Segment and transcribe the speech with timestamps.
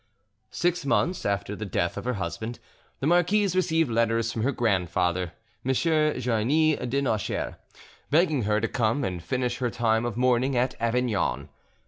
[0.49, 2.57] Six months after the death of her husband,
[3.01, 5.73] the marquise received letters from her grandfather, M.
[5.73, 7.53] Joannis de Nocheres,
[8.09, 11.49] begging her to come and finish her time of mourning at Avignon.